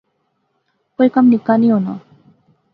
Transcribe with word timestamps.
کوئی 0.95 1.09
کم 1.15 1.25
نکا 1.31 1.53
نی 1.61 1.67
ہونا 1.71 1.93